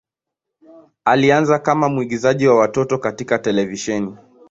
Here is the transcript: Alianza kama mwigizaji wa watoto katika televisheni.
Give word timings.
Alianza 1.05 1.59
kama 1.59 1.89
mwigizaji 1.89 2.47
wa 2.47 2.55
watoto 2.57 2.97
katika 2.97 3.39
televisheni. 3.39 4.17